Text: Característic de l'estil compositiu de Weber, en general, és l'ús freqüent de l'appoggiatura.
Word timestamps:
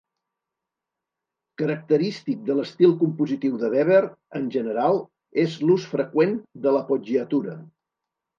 Característic 1.61 2.39
de 2.47 2.55
l'estil 2.59 2.95
compositiu 3.03 3.59
de 3.65 3.69
Weber, 3.75 3.99
en 4.41 4.49
general, 4.57 4.99
és 5.45 5.59
l'ús 5.67 5.87
freqüent 5.93 6.35
de 6.67 6.75
l'appoggiatura. 6.79 7.57